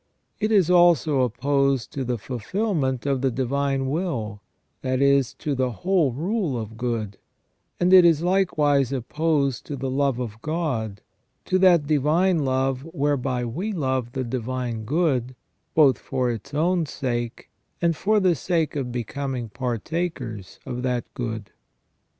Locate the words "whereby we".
12.95-13.73